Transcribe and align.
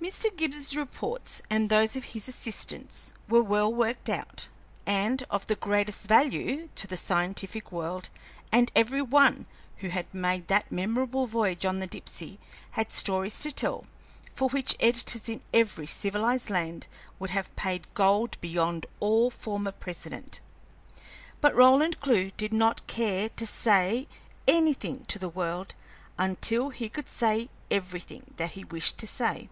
Mr. 0.00 0.34
Gibbs's 0.34 0.74
reports, 0.74 1.42
and 1.50 1.68
those 1.68 1.94
of 1.94 2.02
his 2.04 2.26
assistants, 2.26 3.12
were 3.28 3.42
well 3.42 3.72
worked 3.72 4.08
out, 4.08 4.48
and 4.86 5.22
of 5.30 5.46
the 5.46 5.54
greatest 5.54 6.06
value 6.08 6.68
to 6.74 6.86
the 6.86 6.96
scientific 6.96 7.70
world, 7.70 8.08
and 8.50 8.72
every 8.74 9.02
one 9.02 9.44
who 9.76 9.90
had 9.90 10.12
made 10.14 10.48
that 10.48 10.72
memorable 10.72 11.26
voyage 11.26 11.66
on 11.66 11.78
the 11.80 11.86
Dipsey 11.86 12.38
had 12.72 12.90
stories 12.90 13.38
to 13.42 13.52
tell 13.52 13.84
for 14.34 14.48
which 14.48 14.74
editors 14.80 15.28
in 15.28 15.42
every 15.52 15.86
civilized 15.86 16.48
land 16.48 16.86
would 17.18 17.30
have 17.30 17.54
paid 17.54 17.86
gold 17.92 18.40
beyond 18.40 18.86
all 19.00 19.28
former 19.30 19.70
precedent. 19.70 20.40
But 21.42 21.54
Roland 21.54 22.00
Clewe 22.00 22.30
did 22.38 22.54
not 22.54 22.86
care 22.86 23.28
to 23.28 23.46
say 23.46 24.08
anything 24.48 25.04
to 25.04 25.18
the 25.18 25.28
world 25.28 25.74
until 26.16 26.70
he 26.70 26.88
could 26.88 27.08
say 27.08 27.50
everything 27.70 28.32
that 28.38 28.52
he 28.52 28.64
wished 28.64 28.96
to 28.98 29.06
say. 29.06 29.50